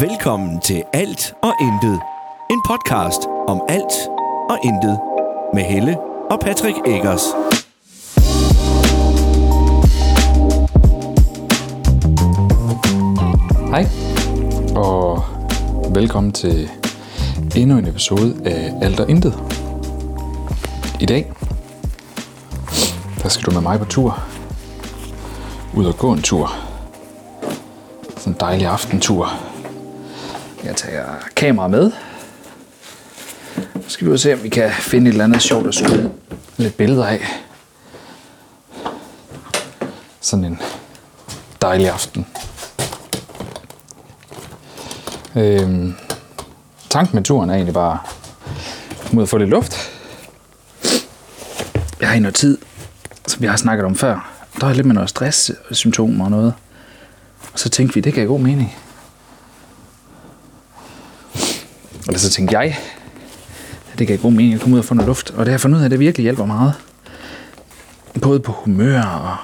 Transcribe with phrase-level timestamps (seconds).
[0.00, 2.00] Velkommen til Alt og Intet.
[2.50, 3.92] En podcast om alt
[4.50, 5.00] og intet.
[5.54, 5.98] Med Helle
[6.30, 7.22] og Patrick Eggers.
[13.70, 13.86] Hej,
[14.76, 15.22] og
[15.94, 16.70] velkommen til
[17.56, 19.38] endnu en episode af Alt og Intet.
[21.00, 21.32] I dag,
[23.22, 24.18] der skal du med mig på tur.
[25.76, 26.69] Ud og gå en tur.
[28.30, 29.32] Sådan en dejlig aftentur.
[30.64, 31.04] Jeg tager
[31.36, 31.92] kameraet med.
[33.74, 35.74] Så skal vi ud og se, om vi kan finde et eller andet sjovt at
[35.74, 36.12] skyde
[36.56, 37.26] lidt billeder af.
[40.20, 40.60] Sådan en
[41.62, 42.26] dejlig aften.
[45.36, 45.94] Øhm,
[46.90, 47.98] tanken med turen er egentlig bare
[49.12, 49.76] mod at få lidt luft.
[52.00, 52.58] Jeg har i noget tid,
[53.26, 56.54] som vi har snakket om før, der er lidt med noget stress-symptomer og noget.
[57.60, 58.76] Så tænkte vi, det gav god mening.
[62.08, 62.78] Og så tænkte jeg,
[63.92, 65.30] at det gav god mening at komme ud og få noget luft.
[65.30, 66.74] Og det har jeg fundet ud af, at det virkelig hjælper meget.
[68.22, 69.36] Både på humør og...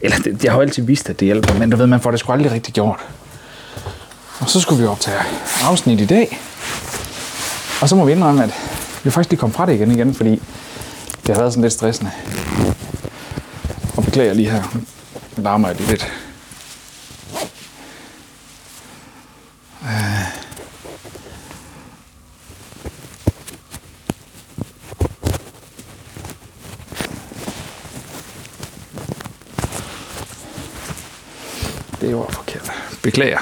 [0.00, 2.10] Eller det, jeg har jo altid vidst, at det hjælper, men du ved, man får
[2.10, 3.00] det sgu aldrig rigtig gjort.
[4.38, 5.20] Og så skulle vi optage
[5.62, 6.38] afsnit i dag.
[7.80, 8.54] Og så må vi indrømme, at
[9.04, 10.42] vi faktisk lige kom fra det igen igen, fordi
[11.26, 12.10] det har været sådan lidt stressende.
[13.96, 14.62] Og beklager lige her.
[15.36, 16.12] Nu larmer jeg lige lidt.
[19.86, 20.46] Øh.
[32.00, 32.95] Det var forkert.
[33.06, 33.38] Beklager.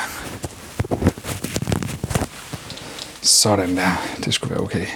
[3.22, 4.02] Sådan der.
[4.24, 4.86] Det skulle være okay.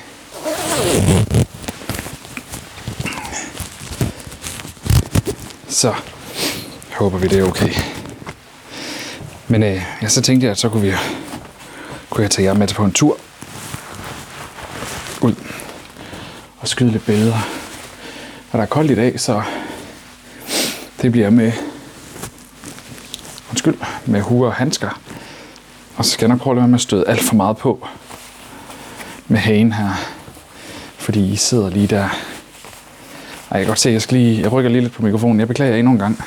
[5.69, 5.94] Så
[6.92, 7.74] håber vi, det er okay.
[9.48, 10.94] Men øh, ja, så tænkte jeg, at så kunne, vi,
[12.11, 13.18] kunne jeg tage jer med på en tur.
[15.20, 15.34] Ud
[16.61, 17.39] og skyde lidt billeder.
[18.52, 19.42] Og der er koldt i dag, så
[21.02, 21.52] det bliver med
[23.51, 23.78] undskyld,
[24.08, 25.01] med huer og handsker.
[25.96, 27.57] Og så skal jeg nok prøve at lade være med at støde alt for meget
[27.57, 27.89] på
[29.29, 29.91] med hagen her.
[30.96, 32.02] Fordi I sidder lige der.
[32.02, 32.08] Ej,
[33.51, 35.41] jeg kan godt se, jeg, skal lige, jeg rykker lige lidt på mikrofonen.
[35.41, 36.19] Jeg beklager endnu en gang.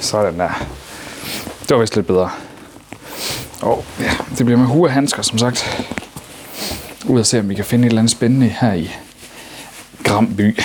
[0.00, 0.66] Sådan der.
[1.68, 2.30] Det var vist lidt bedre.
[4.00, 5.86] Ja, det bliver med hue og handsker, som sagt.
[7.06, 8.90] Ud og se, om vi kan finde et eller andet spændende her i
[10.04, 10.58] Gramby.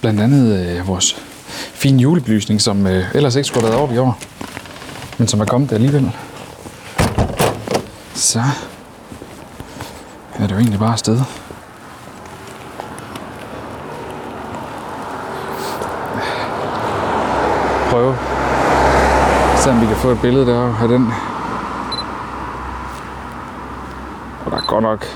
[0.00, 1.16] Blandt andet øh, vores
[1.74, 4.18] fine julebelysning, som øh, ellers ikke skulle have været op i år.
[5.18, 6.10] Men som er kommet der alligevel.
[8.14, 8.42] Så
[10.34, 11.20] er det jo egentlig bare afsted.
[18.02, 18.16] Prøve.
[19.56, 21.12] Se om vi kan få et billede der af den.
[24.44, 25.06] Og der er godt nok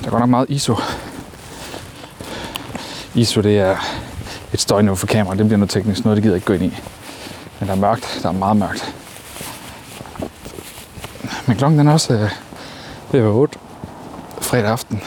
[0.00, 0.76] Der er godt nok meget ISO.
[3.14, 3.76] ISO det er
[4.52, 5.34] et støjniveau for kamera.
[5.34, 6.76] Det bliver noget teknisk noget, det gider jeg ikke gå ind i.
[7.60, 8.20] Men der er mørkt.
[8.22, 8.94] Der er meget mørkt.
[11.46, 12.20] Men klokken den er også øh,
[13.12, 13.58] ved at være 8
[14.46, 15.02] fredag aften.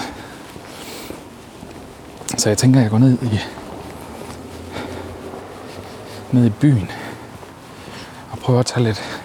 [2.38, 3.39] Så jeg tænker, at jeg går ned i,
[6.31, 6.91] ned i byen
[8.31, 9.22] og prøver at tage lidt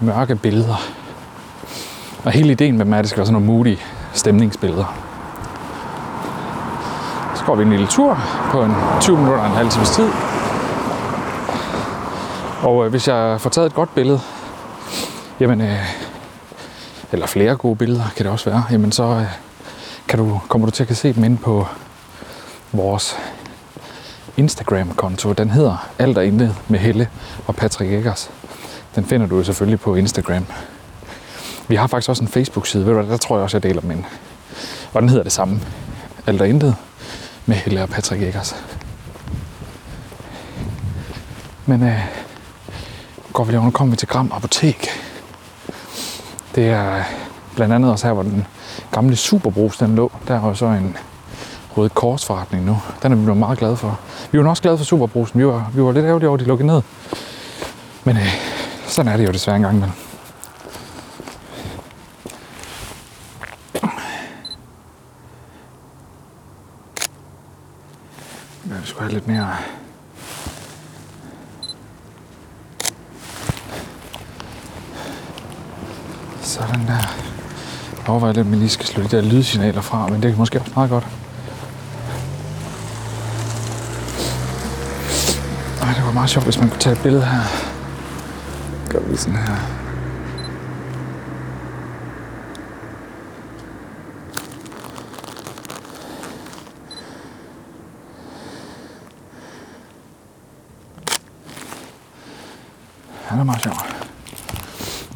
[0.00, 0.82] mørke billeder.
[2.24, 3.78] Og hele ideen med dem er, at det skal være sådan nogle moody
[4.12, 4.98] stemningsbilleder.
[7.34, 8.18] Så går vi en lille tur
[8.50, 10.08] på en 20 minutter og en halv times tid.
[12.62, 14.20] Og øh, hvis jeg får taget et godt billede,
[15.40, 16.01] jamen øh,
[17.12, 19.26] eller flere gode billeder kan det også være, jamen så øh,
[20.08, 21.66] kan du, kommer du til at kan se dem ind på
[22.72, 23.16] vores
[24.36, 25.32] Instagram-konto.
[25.32, 27.08] Den hedder Alt og Intet med Helle
[27.46, 28.30] og Patrick Eggers.
[28.94, 30.46] Den finder du jo selvfølgelig på Instagram.
[31.68, 33.80] Vi har faktisk også en Facebook-side, ved du hvad, der tror jeg også, jeg deler
[33.80, 34.04] dem ind.
[34.92, 35.60] Og den hedder det samme.
[36.26, 36.76] Alt og Intet
[37.46, 38.56] med Helle og Patrick Eggers.
[41.66, 42.00] Men øh,
[43.32, 44.88] går vi lige under, kommer vi til Gram Apotek.
[46.54, 47.04] Det er øh,
[47.54, 48.46] blandt andet også her, hvor den
[48.92, 50.12] gamle Superbrus den lå.
[50.28, 50.96] Der er så en
[51.76, 52.78] Røde korsforretning nu.
[53.02, 54.00] Den er vi blevet meget glade for.
[54.32, 55.40] Vi var også glade for Superbrusen.
[55.40, 56.82] Vi var, vi var lidt ærgerlige over, at de lukkede ned.
[58.04, 58.28] Men øh,
[58.86, 59.96] sådan er det jo desværre en gang imellem.
[68.68, 69.48] Jeg skulle have lidt mere
[78.02, 80.36] Jeg overvejer lidt, om jeg lige skal slå de der lydsignaler fra, men det er
[80.36, 81.06] måske også meget godt.
[85.82, 87.40] Ej, det var meget sjovt, hvis man kunne tage et billede her.
[88.88, 89.54] Gør vi sådan her.
[103.24, 104.06] Ja, det var meget sjovt.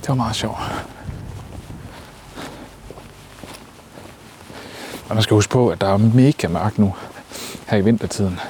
[0.01, 0.96] Det var meget sjovt.
[5.09, 6.95] Og man skal huske på, at der er mega mørkt nu
[7.67, 8.41] her i vintertiden.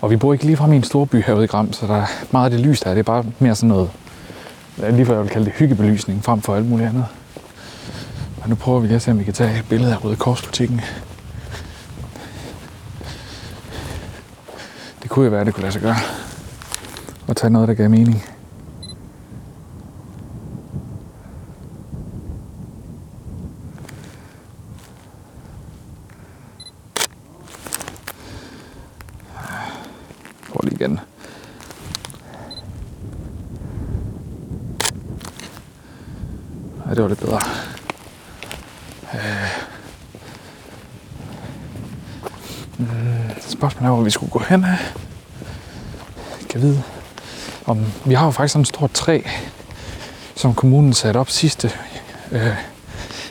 [0.00, 2.06] Og vi bor ikke lige fra i store by herude i Gram, så der er
[2.30, 2.90] meget af det lys der.
[2.90, 3.90] Det er bare mere sådan noget,
[4.76, 7.06] lige før jeg vil kalde det hyggebelysning, frem for alt muligt andet.
[8.42, 10.16] Og nu prøver vi lige at se, om vi kan tage et billede af Røde
[10.16, 10.80] Korsbutikken.
[15.02, 15.96] Det kunne jo være, det kunne lade sig gøre.
[17.28, 18.24] Og tage noget, der gav mening.
[30.52, 31.00] Prøv lige igen.
[36.88, 37.40] Ja, det var lidt bedre.
[39.14, 39.20] Øh.
[42.78, 42.86] Mm,
[43.40, 44.78] spørgsmålet er, hvor vi skulle gå hen af.
[46.48, 46.82] Kan vide.
[47.66, 49.20] Om, vi har jo faktisk sådan et stort træ,
[50.34, 51.70] som kommunen satte op sidste.
[52.32, 52.54] Øh,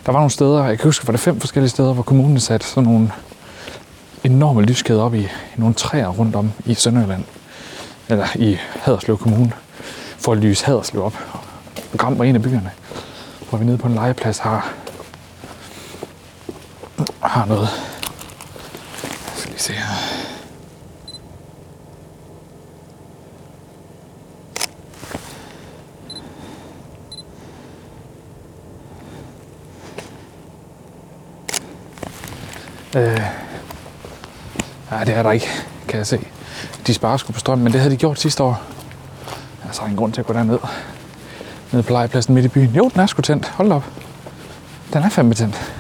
[0.06, 2.68] der var nogle steder, jeg kan huske, var det fem forskellige steder, hvor kommunen satte
[2.68, 3.12] sådan nogle
[4.24, 7.24] enorme lyskæder op i, i nogle træer rundt om i Sønderjylland.
[8.10, 9.52] Eller i Haderslev Kommune.
[10.18, 11.14] For at lyse Haderslev op.
[11.98, 12.72] Gram var en af byerne.
[13.50, 14.74] Hvor vi nede på en legeplads har,
[17.22, 17.70] har noget.
[19.04, 19.86] Jeg skal lige se her.
[32.96, 33.22] Øh,
[34.92, 35.48] nej, det er der ikke,
[35.88, 36.39] kan jeg se.
[36.88, 38.62] De sparer sgu på strøm, men det havde de gjort sidste år.
[39.64, 40.60] Der er så grund til at gå derned.
[41.72, 42.70] Nede på legepladsen midt i byen.
[42.70, 43.48] Jo, den er sgu tændt.
[43.48, 43.84] Hold op.
[44.94, 45.74] Den er fandme tændt.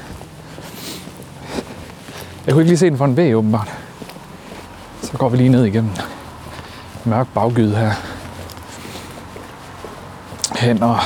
[2.45, 3.73] Jeg kunne ikke lige se den for en væg, åbenbart.
[5.01, 5.91] Så går vi lige ned igennem
[7.05, 7.91] mørk baggyde her.
[10.55, 10.99] Hen og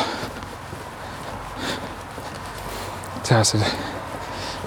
[3.24, 3.78] tager os et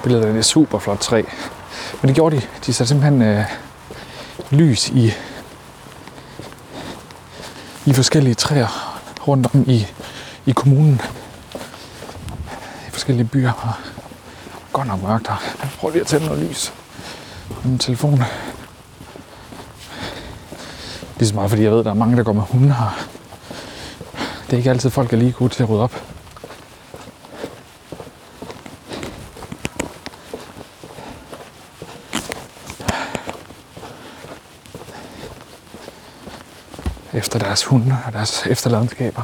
[0.02, 1.22] billede af det super flot træ.
[2.00, 2.42] Men det gjorde de.
[2.66, 3.44] De satte simpelthen øh,
[4.50, 5.12] lys i,
[7.86, 9.86] i forskellige træer rundt om i,
[10.46, 11.00] i kommunen.
[12.88, 13.52] I forskellige byer.
[13.52, 13.72] Og
[14.72, 15.36] godt nok mørkt her.
[15.78, 16.72] Prøv lige at tænde noget lys
[17.50, 18.22] på min telefon.
[21.18, 23.06] Lige så meget fordi jeg ved, at der er mange, der går med hunde her.
[24.46, 26.05] Det er ikke altid folk er lige gode til at rydde op.
[37.26, 39.22] efter deres hunde og deres efterladenskaber.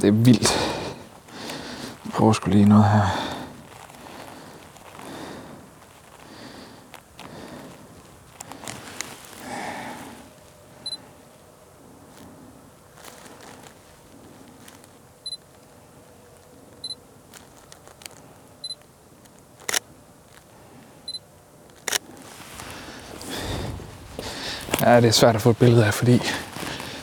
[0.00, 0.52] Det er vildt.
[2.04, 3.31] Jeg prøver sgu lige noget her.
[24.92, 26.22] Er det er svært at få et billede af, fordi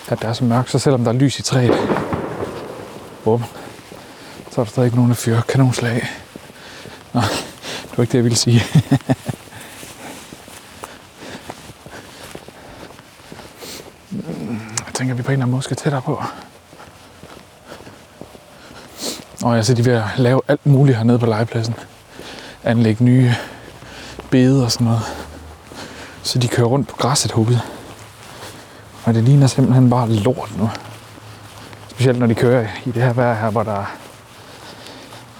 [0.08, 1.74] at der er så mørkt, så selvom der er lys i træet,
[3.24, 3.44] bum,
[4.52, 6.10] så er der stadig ikke nogen, der fyrer kanonslag.
[7.14, 7.22] Nå,
[7.84, 8.62] det var ikke det, jeg ville sige.
[14.86, 16.24] jeg tænker, at vi på en eller anden måde skal tættere på.
[19.44, 21.76] Og jeg ser, de er ved at lave alt muligt hernede på legepladsen.
[22.64, 23.34] Anlægge nye
[24.30, 25.02] bede og sådan noget.
[26.24, 27.62] Så de kører rundt på græsset herude.
[29.10, 30.70] Men det ligner simpelthen bare lort nu.
[31.90, 33.98] Specielt når de kører i det her vejr her, hvor der,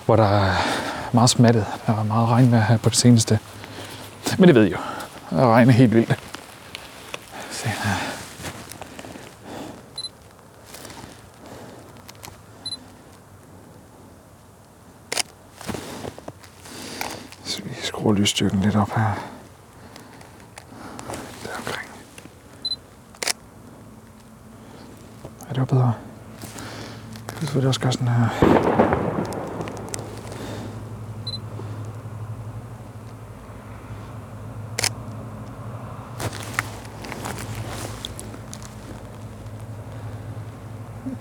[0.06, 0.56] hvor der er
[1.14, 1.66] meget smattet.
[1.88, 3.40] Der er meget regnvejr her på det seneste.
[4.38, 4.78] Men det ved jeg jo.
[5.30, 6.20] Det regner helt vildt.
[7.52, 7.96] Se her.
[17.44, 19.39] Så vi skruer lysstyrken lidt op her.
[25.50, 25.94] Ja, det var bedre.
[27.28, 28.30] Jeg kan selvfølgelig også gøre sådan her.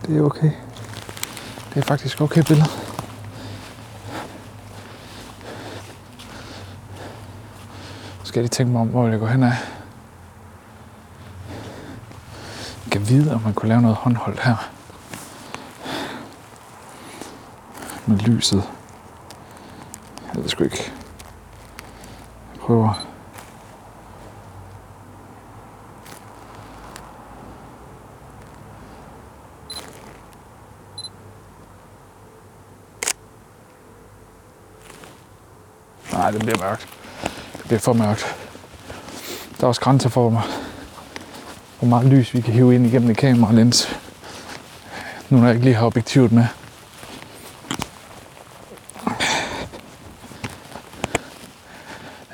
[0.07, 0.51] Det er okay.
[1.75, 2.69] Det er faktisk okay billede.
[8.19, 9.53] Så skal jeg lige tænke mig om, hvor jeg går hen af.
[12.85, 14.71] Jeg kan vide, om man kunne lave noget håndholdt her.
[18.07, 18.63] Med lyset.
[20.35, 20.93] Jeg ved sgu ikke.
[22.55, 23.05] Jeg prøver.
[36.13, 36.89] Nej, det bliver mørkt.
[37.53, 38.37] Det bliver for mørkt.
[39.59, 40.43] Der er også grænser for, mig
[41.79, 43.97] hvor meget lys vi kan hive ind igennem et kameralens.
[45.29, 46.47] Nu når jeg ikke lige har objektivet med.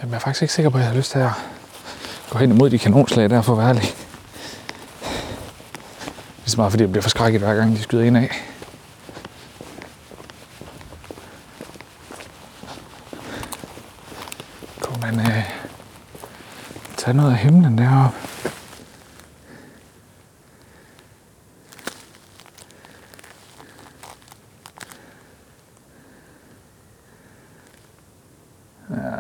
[0.01, 1.31] Jamen, jeg er faktisk ikke sikker på, at jeg har lyst til at
[2.31, 3.83] gå hen imod de kanonslag der, for at være ærlig.
[3.83, 3.97] Det
[6.47, 8.31] er så meget, fordi jeg bliver forskrækket hver gang, de skyder ind af.
[14.81, 15.45] Kunne man øh,
[16.97, 18.24] tage noget af himlen deroppe?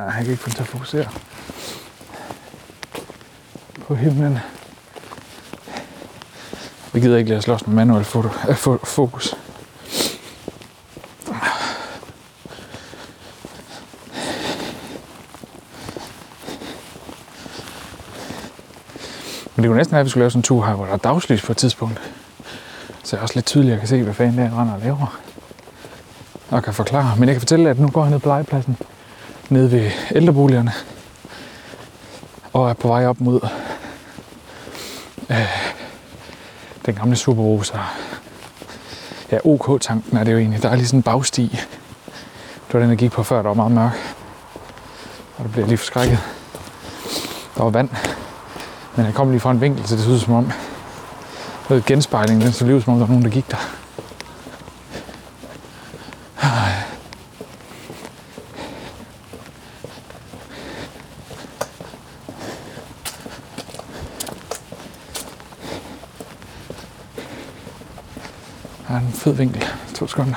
[0.04, 1.06] Ja, jeg kan ikke få til at fokusere
[3.86, 4.38] på himlen.
[6.92, 9.34] Vi gider ikke lade os slås med manuel foto, øh, fo- fokus.
[19.56, 20.92] Men det kunne næsten være, at vi skulle lave sådan en tur her, hvor der
[20.92, 22.00] er dagslys på et tidspunkt.
[23.04, 25.18] Så jeg også lidt tydeligere kan se, hvad fanden det er, jeg render og laver.
[26.50, 27.16] Og kan forklare.
[27.16, 28.76] Men jeg kan fortælle, at nu går jeg ned på legepladsen.
[29.48, 30.72] Nede ved ældreboligerne.
[32.52, 33.40] Og er på vej op mod
[35.30, 35.48] øh,
[36.86, 37.72] den gamle Superbrugs.
[39.30, 40.62] Ja, OK-tanken er det jo egentlig.
[40.62, 41.42] Der er lige sådan en bagsti.
[42.66, 43.92] Det var den, jeg gik på før, der var meget mørk.
[45.36, 46.18] Og der blev jeg lige forskrækket.
[47.56, 47.88] Der var vand.
[48.96, 50.52] Men jeg kom lige fra en vinkel, så det så ud som om
[51.68, 53.83] noget genspejling, den så lige ud som om, der var nogen, der gik der.
[69.24, 69.64] Fed vinkel.
[69.94, 70.36] To sekunder.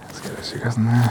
[0.00, 1.08] Jeg skal sådan her.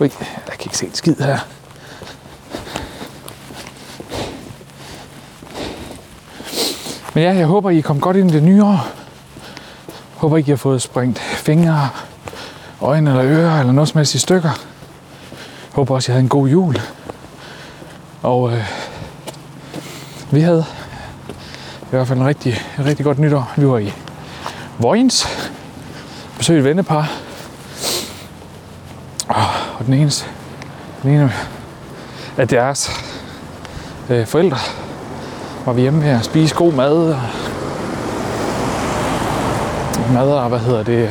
[0.00, 1.38] Ui, jeg kan ikke se en skid her.
[7.14, 8.88] Men ja, jeg håber, I kom godt ind i det nye år.
[10.16, 11.88] Håber ikke, I har fået sprængt fingre,
[12.80, 14.50] øjne eller ører eller noget som helst i stykker.
[15.72, 16.80] Håber også, I havde en god jul.
[18.22, 18.64] Og øh,
[20.30, 20.64] vi havde
[21.82, 23.52] i hvert fald en rigtig, en rigtig godt nytår.
[23.56, 23.92] Vi var i
[24.78, 25.26] Vojens,
[26.38, 27.19] besøgte et vennepar,
[29.90, 30.26] den eneste,
[31.02, 31.32] den ene
[32.36, 32.90] af deres
[34.10, 34.58] øh, forældre
[35.66, 37.12] var vi hjemme her og spise god mad.
[40.04, 41.08] Og mad og hvad hedder det,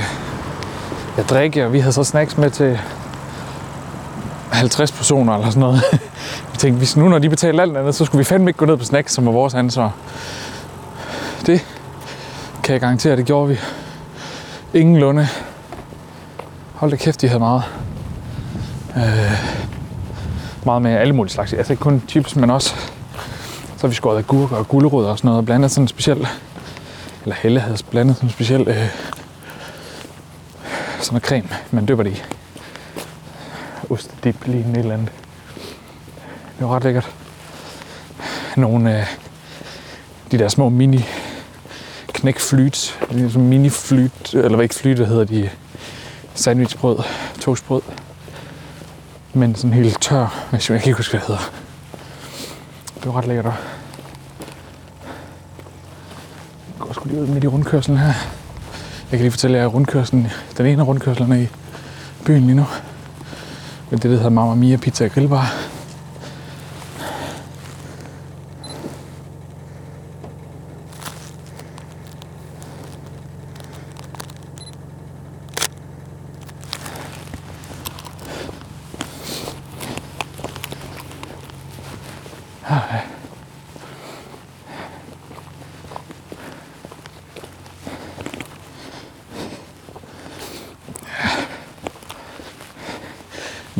[1.18, 2.80] ja, drikke, og vi havde så snacks med til
[4.52, 5.82] 50 personer eller sådan noget.
[6.52, 8.66] Vi tænkte, hvis nu når de betalte alt andet, så skulle vi fandme ikke gå
[8.66, 9.94] ned på snacks, som var vores ansvar.
[11.46, 11.66] Det
[12.64, 13.60] kan jeg garantere, det gjorde vi.
[14.74, 15.28] Ingen lunde.
[16.74, 17.64] Hold da kæft, de havde meget.
[19.00, 19.32] Øh,
[20.66, 21.54] meget med alle mulige slags.
[21.54, 22.76] Altså ikke kun chips, men også
[23.78, 26.28] så har vi skåret agurker og gulerødder og sådan noget, og blandet sådan specielt,
[27.24, 28.90] eller Helle havde blandet sådan specielt øh,
[31.00, 32.22] sådan en creme, man døber det i.
[33.90, 35.10] Ostedip, lige en et eller andet.
[36.60, 37.10] Det var ret lækkert.
[38.58, 39.08] Nogle af
[40.32, 41.06] de der små mini
[42.08, 43.00] knækflyt,
[43.36, 45.50] mini flyt, eller hvad ikke flyt, hvad hedder de,
[46.34, 46.98] sandwichbrød,
[47.40, 47.82] toastbrød,
[49.34, 50.76] men sådan helt tør version.
[50.76, 51.52] Jeg kan ikke huske, hvad det hedder.
[52.96, 53.46] Det var ret lækkert.
[53.46, 53.54] Jeg
[56.80, 58.14] går sgu lige ud midt i rundkørslen her.
[59.12, 61.48] Jeg kan lige fortælle jer, at rundkørslen, den ene af rundkørslerne i
[62.26, 62.66] byen lige nu,
[63.90, 65.69] det er det, der hedder Mamma Mia Pizza Grillbar.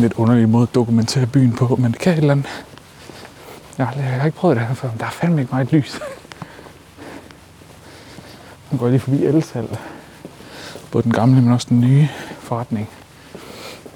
[0.02, 2.66] Lidt underlig måde at dokumentere byen på, men det kan et eller andet.
[3.78, 5.72] Jeg har, jeg har ikke prøvet det her før, men der er fandme ikke meget
[5.72, 6.00] lys.
[8.72, 9.78] Nu går jeg lige forbi Elsal.
[10.92, 12.08] Både den gamle, men også den nye
[12.40, 12.90] forretning.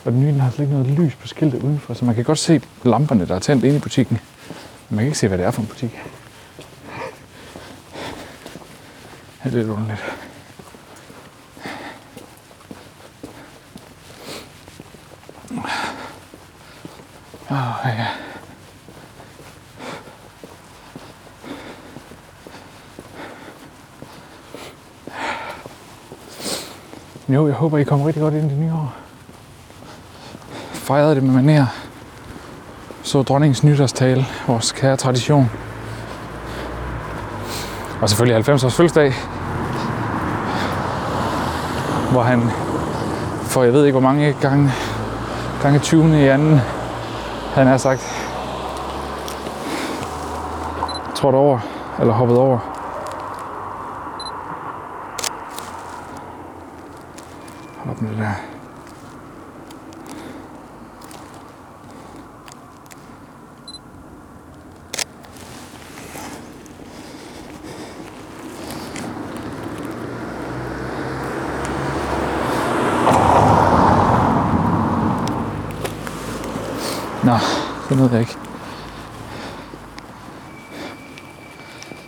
[0.06, 2.24] Og den nye den har slet ikke noget lys på skiltet udenfor, så man kan
[2.24, 4.20] godt se lamperne, der er tændt inde i butikken.
[4.90, 5.92] Men man kan ikke se, hvad det er for en butik.
[9.44, 10.04] Det er lidt underligt.
[27.34, 28.94] Jo, jeg håber, I kommer rigtig godt ind i det nye år.
[30.72, 31.66] Fejrede det med maner.
[33.04, 35.52] Så dronningens nytårstale, vores kære tradition.
[38.02, 39.13] Og selvfølgelig 90 års fødselsdag.
[42.12, 42.42] Hvor han
[43.54, 44.72] for jeg ved ikke hvor mange gange,
[45.62, 46.24] gange 20.
[46.24, 46.60] i anden,
[47.54, 48.02] han har sagt,
[51.16, 51.60] trådt over,
[52.00, 52.60] eller hoppet over.
[57.78, 58.54] Hold op med det der.
[77.24, 77.38] Nå,
[77.93, 78.38] det nåede jeg ikke.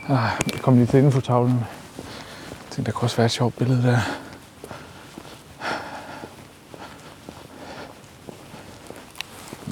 [0.10, 1.56] Ah, jeg kom lige til infotavlen.
[1.56, 4.00] Jeg tænkte, der kunne også være et sjovt billede der.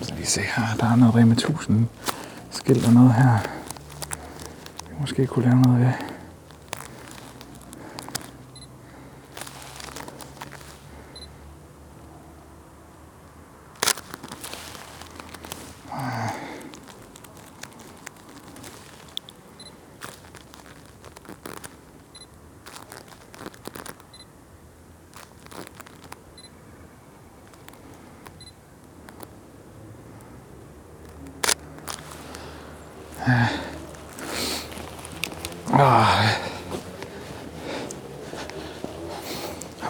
[0.02, 1.88] Så lige se her, der er noget Rema 1000
[2.52, 3.38] skilt og noget her.
[4.90, 6.13] Vi måske kunne lave noget af.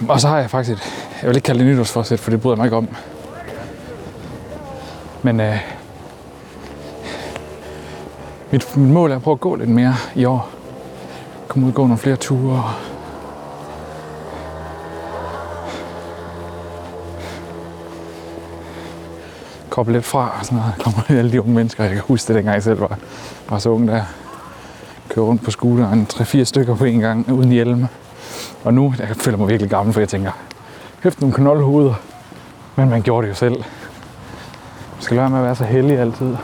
[0.09, 2.55] Og så har jeg faktisk et, jeg vil ikke kalde det nytårsforsæt, for det bryder
[2.55, 2.87] jeg mig ikke om.
[5.21, 5.57] Men øh,
[8.51, 10.49] mit, mit mål er at prøve at gå lidt mere i år.
[11.47, 12.73] Komme ud og gå nogle flere ture.
[19.69, 20.73] Koble lidt fra og sådan noget.
[20.79, 21.83] Kommer alle de unge mennesker.
[21.83, 22.97] Jeg kan huske det, dengang jeg selv var,
[23.49, 24.03] var så ung der
[25.13, 27.89] køre rundt på scooteren 3-4 stykker på en gang uden hjelme.
[28.63, 30.31] Og nu, jeg føler mig virkelig gammel, for jeg tænker,
[31.03, 31.93] hæft nogle knoldhoveder.
[32.75, 33.55] Men man gjorde det jo selv.
[34.93, 36.35] Man skal lade med at være så heldig altid.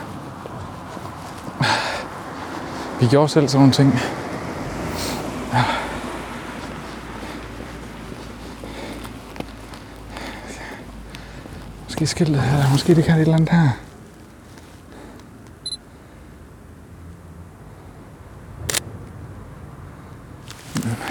[3.00, 4.00] Vi gjorde selv sådan nogle ting.
[11.84, 13.68] Måske skiltet her, måske det kan et eller andet her.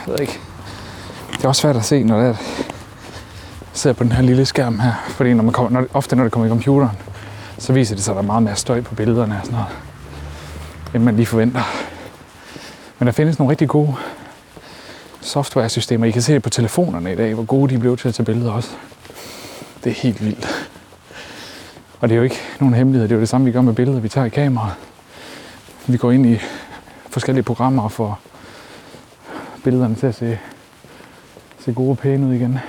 [0.08, 0.39] Jeg ved ikke.
[1.32, 2.38] Det er også svært at se, når det
[3.86, 4.94] er, på den her lille skærm her.
[5.08, 6.98] Fordi når man kommer, når, ofte når det kommer i computeren,
[7.58, 9.76] så viser det sig, at der er meget mere støj på billederne og sådan noget,
[10.94, 11.62] end man lige forventer.
[13.00, 13.96] Men der findes nogle rigtig gode
[15.22, 16.06] software-systemer.
[16.06, 18.26] I kan se det på telefonerne i dag, hvor gode de blev til at tage
[18.26, 18.70] billeder også.
[19.84, 20.70] Det er helt vildt.
[22.00, 23.08] Og det er jo ikke nogen hemmelighed.
[23.08, 24.74] Det er jo det samme, vi gør med billeder, vi tager i kameraet.
[25.88, 26.40] Vi går ind i
[27.10, 28.20] forskellige programmer og får
[29.64, 30.40] billederne til at se,
[31.69, 32.60] se gode og pæne ud igen.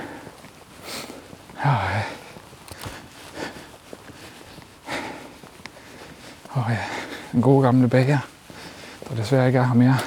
[1.65, 1.75] Ja.
[6.57, 6.77] Åh, ja,
[7.33, 8.17] en god gamle bager,
[9.09, 9.97] der desværre ikke er her mere.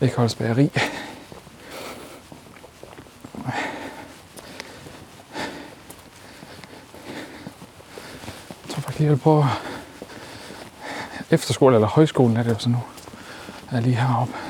[0.00, 0.62] Ekholds Bageri.
[0.62, 0.82] Jeg
[8.68, 9.46] tror faktisk lige, jeg vil prøve
[11.30, 12.82] efterskole, eller højskolen er det jo så nu.
[13.70, 14.45] Jeg er lige heroppe.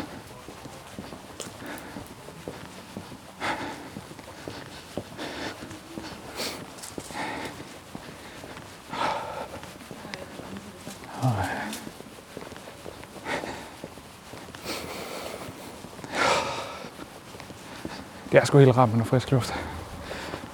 [18.46, 19.54] Er sgu helt rart med noget frisk luft.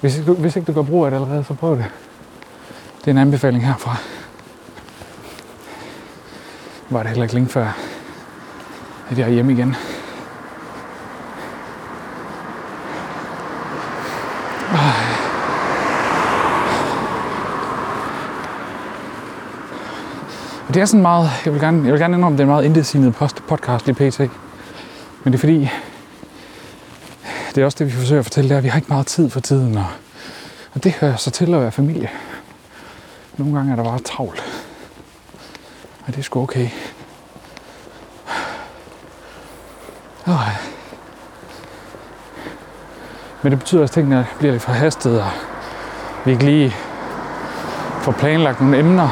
[0.01, 1.85] Hvis hvis ikke du går brug af det allerede, så prøv det.
[3.01, 3.97] Det er en anbefaling herfra.
[6.91, 7.77] Var det heller ikke længe før,
[9.11, 9.77] at jeg er hjemme igen.
[20.69, 22.51] Og det er sådan meget, jeg vil gerne, jeg vil gerne indrømme, det er en
[22.51, 23.13] meget intetsigende
[23.49, 24.21] podcast i PT.
[24.21, 24.31] Men
[25.33, 25.71] det er fordi,
[27.55, 29.07] det er også det, vi forsøger at fortælle, det er, at vi har ikke meget
[29.07, 29.77] tid for tiden.
[29.77, 29.87] Og,
[30.75, 32.11] og det hører så til at være familie.
[33.37, 34.43] Nogle gange er der bare travlt.
[36.07, 36.69] Og det er sgu okay.
[40.27, 40.49] Oh.
[43.43, 45.31] Men det betyder også, at tingene bliver lidt forhastet, og
[46.25, 46.75] vi ikke lige
[48.01, 49.09] får planlagt nogle emner,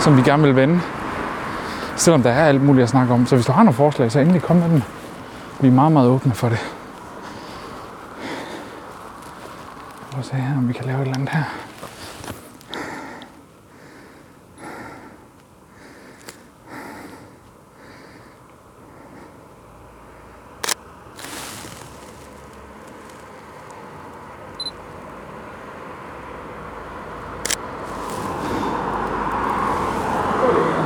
[0.00, 0.80] som vi gerne vil vende.
[1.96, 3.26] Selvom der er alt muligt at snakke om.
[3.26, 4.82] Så hvis du har nogle forslag, så endelig kom med dem.
[5.60, 6.58] Vi er meget, meget åbne for det.
[10.10, 11.44] Prøv at se her, om vi kan lave et eller andet her.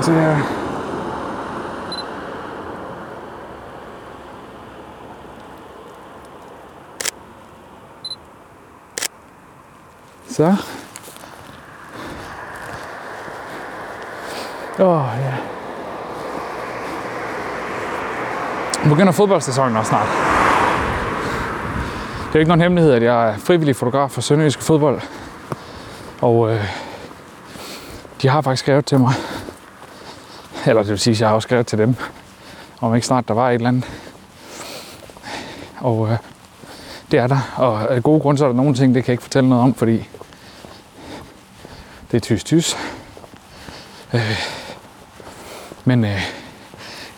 [0.03, 0.63] Så her.
[10.33, 10.57] Så.
[14.79, 15.35] Åh, oh, ja.
[18.85, 20.07] Nu begynder fodboldsæsonen også snart.
[22.19, 25.01] Det er jo ikke nogen hemmelighed, at jeg er frivillig fotograf for Sønderjysk Fodbold.
[26.21, 26.65] Og øh,
[28.23, 29.13] de har faktisk skrevet til mig,
[30.67, 31.97] eller det vil sige, at jeg har også skrevet til dem,
[32.81, 33.91] om ikke snart der var et eller andet.
[35.81, 36.17] Og øh,
[37.11, 37.53] det er der.
[37.57, 39.65] Og af gode grunde så er der nogle ting, det kan jeg ikke fortælle noget
[39.65, 40.09] om, fordi
[42.13, 42.77] det er tys tys.
[44.15, 44.39] Øh,
[45.85, 46.23] men øh,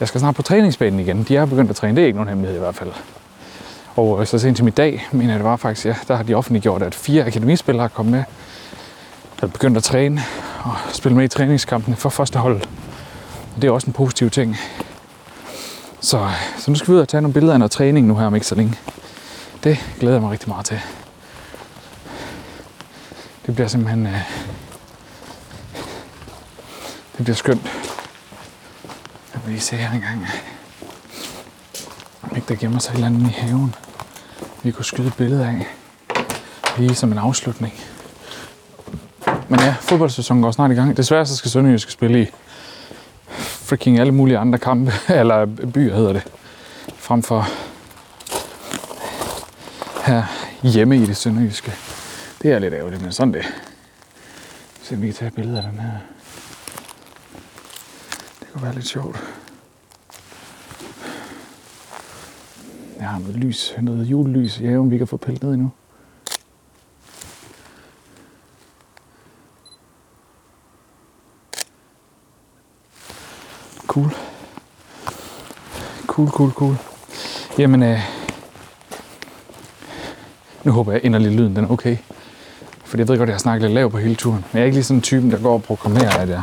[0.00, 1.22] jeg skal snart på træningsbanen igen.
[1.22, 2.92] De er begyndt at træne, det er ikke nogen hemmelighed i hvert fald.
[3.96, 6.22] Og øh, så sent som i dag, mener jeg det var faktisk, ja, der har
[6.22, 8.24] de offentliggjort, at fire akademispillere er kommet med,
[9.40, 10.22] der er begyndt at træne
[10.64, 12.60] og spille med i træningskampene for første hold.
[13.56, 14.56] Og det er også en positiv ting.
[16.00, 18.16] Så, øh, så nu skal vi ud og tage nogle billeder af noget træning nu
[18.16, 18.74] her om ikke så længe.
[19.64, 20.80] Det glæder jeg mig rigtig meget til.
[23.46, 24.06] Det bliver simpelthen...
[24.06, 24.53] Øh,
[27.16, 27.64] det bliver skønt.
[29.34, 30.26] Jeg vil lige se her engang.
[32.22, 33.74] Om ikke der gemmer sig et eller andet i haven.
[34.62, 35.66] Vi kunne skyde et billede af.
[36.78, 37.74] Lige som en afslutning.
[39.48, 40.96] Men ja, fodboldsæsonen går snart i gang.
[40.96, 42.26] Desværre så skal Sønderjysk spille i
[43.64, 46.22] freaking alle mulige andre kampe, eller byer hedder det,
[46.96, 47.48] frem for
[50.04, 50.24] her
[50.62, 51.72] hjemme i det sønderjyske.
[52.42, 53.44] Det er lidt ærgerligt, men sådan det.
[54.82, 55.90] Se om vi kan tage et billede af den her.
[58.54, 59.16] Det kunne være lidt sjovt.
[62.98, 65.70] Jeg har noget lys, noget julelys i haven, vi kan få pillet ned endnu.
[73.86, 74.10] Cool.
[76.06, 76.76] Cool, cool, cool.
[77.58, 77.98] Jamen, øh,
[80.64, 81.96] nu håber jeg inderlig lyden den er okay.
[82.84, 84.44] For jeg ved godt, at jeg har snakket lidt lav på hele turen.
[84.52, 86.42] Men jeg er ikke lige sådan en typen, der går og programmerer, at jeg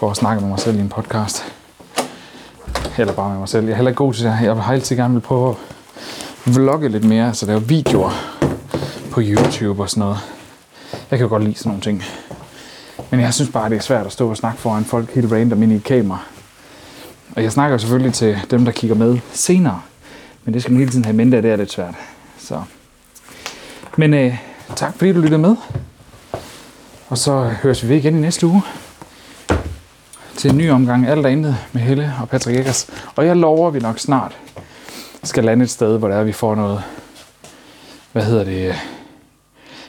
[0.00, 1.44] går og snakker med mig selv i en podcast.
[2.98, 3.64] Eller bare med mig selv.
[3.64, 4.38] Jeg er heller ikke god til det.
[4.42, 5.50] Jeg har altid gerne vil prøve
[6.46, 8.10] at vlogge lidt mere, så lave videoer
[9.10, 10.18] på YouTube og sådan noget.
[10.92, 12.02] Jeg kan jo godt lide sådan nogle ting.
[13.10, 15.62] Men jeg synes bare, det er svært at stå og snakke foran folk helt random
[15.62, 16.18] ind i et kamera.
[17.36, 19.80] Og jeg snakker selvfølgelig til dem, der kigger med senere.
[20.44, 21.94] Men det skal man hele tiden have i mente, at det er lidt svært.
[22.38, 22.62] Så.
[23.96, 24.36] Men øh,
[24.76, 25.56] tak fordi du lyttede med.
[27.08, 28.62] Og så høres vi ved igen i næste uge.
[30.40, 32.90] Til en ny omgang Alt og intet med Helle og Patrick Eggers.
[33.16, 34.36] Og jeg lover, at vi nok snart
[35.22, 36.82] skal lande et sted, hvor der er, vi får noget,
[38.12, 38.74] hvad hedder det,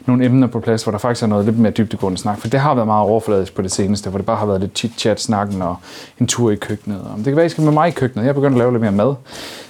[0.05, 2.39] nogle emner på plads, hvor der faktisk er noget lidt mere dybdegående snak.
[2.39, 4.77] For det har været meget overfladisk på det seneste, hvor det bare har været lidt
[4.77, 5.75] chit-chat-snakken og
[6.19, 7.01] en tur i køkkenet.
[7.01, 8.23] Og det kan være, at I skal med mig i køkkenet.
[8.23, 9.15] Jeg er begyndt at lave lidt mere mad.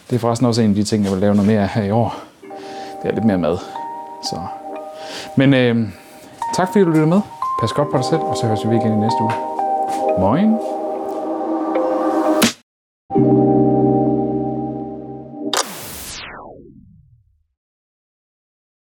[0.10, 1.84] Det er forresten også en af de ting, jeg vil lave noget mere af her
[1.84, 2.16] i år.
[3.04, 3.58] Det er lidt mere mad.
[4.24, 4.36] Så.
[5.38, 5.88] Men øh,
[6.56, 7.22] tak fordi du lyttede med.
[7.62, 9.32] Pas godt på dig selv, og så høres vi igen i næste uge.
[10.20, 10.71] Moin.
[13.14, 13.41] thank you.